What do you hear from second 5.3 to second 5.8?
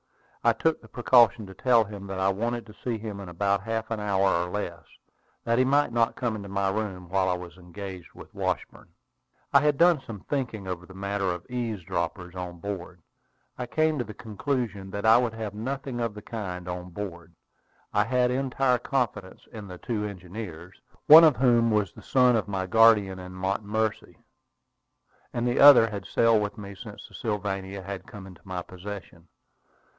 that he